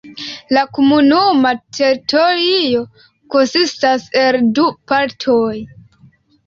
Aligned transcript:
La 0.57 0.61
komunuma 0.77 1.51
teritorio 1.79 2.81
konsistas 3.37 4.09
el 4.25 4.43
du 4.59 4.69
partoj. 4.95 5.51